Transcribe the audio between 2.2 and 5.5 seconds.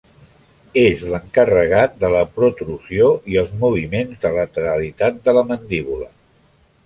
protrusió i els moviments de lateralitat de la